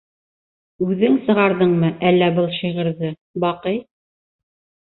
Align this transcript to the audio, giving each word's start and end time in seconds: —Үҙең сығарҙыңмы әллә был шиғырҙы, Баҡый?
—Үҙең 0.85 1.19
сығарҙыңмы 1.27 1.91
әллә 2.13 2.31
был 2.39 2.49
шиғырҙы, 2.57 3.13
Баҡый? 3.45 3.79